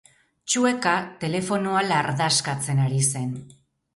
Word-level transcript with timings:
Txueka 0.51 0.93
telefonoa 1.25 1.83
lardaskatzen 1.89 2.81
ari 2.87 3.03
zen. 3.13 3.37